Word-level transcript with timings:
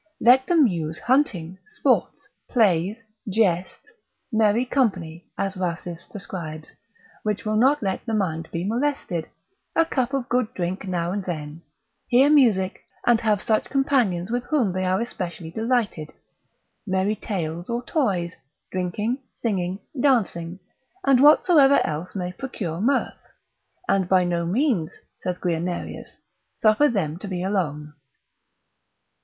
Let 0.19 0.47
them 0.47 0.65
use 0.65 0.97
hunting, 0.97 1.59
sports, 1.67 2.27
plays, 2.49 2.97
jests, 3.29 3.85
merry 4.31 4.65
company, 4.65 5.27
as 5.37 5.55
Rhasis 5.57 6.07
prescribes, 6.09 6.73
which 7.21 7.45
will 7.45 7.55
not 7.55 7.83
let 7.83 8.03
the 8.07 8.15
mind 8.15 8.49
be 8.51 8.63
molested, 8.63 9.27
a 9.75 9.85
cup 9.85 10.15
of 10.15 10.27
good 10.27 10.51
drink 10.55 10.87
now 10.87 11.11
and 11.11 11.23
then, 11.25 11.61
hear 12.07 12.31
music, 12.31 12.81
and 13.05 13.21
have 13.21 13.43
such 13.43 13.65
companions 13.69 14.31
with 14.31 14.43
whom 14.45 14.71
they 14.73 14.85
are 14.85 14.99
especially 15.01 15.51
delighted; 15.51 16.09
merry 16.87 17.15
tales 17.15 17.69
or 17.69 17.83
toys, 17.85 18.33
drinking, 18.71 19.19
singing, 19.33 19.81
dancing, 20.01 20.57
and 21.05 21.19
whatsoever 21.21 21.79
else 21.85 22.15
may 22.15 22.31
procure 22.31 22.81
mirth: 22.81 23.19
and 23.87 24.09
by 24.09 24.23
no 24.23 24.47
means, 24.47 24.89
saith 25.21 25.39
Guianerius, 25.39 26.17
suffer 26.55 26.89
them 26.89 27.19
to 27.19 27.27
be 27.27 27.43
alone. 27.43 27.93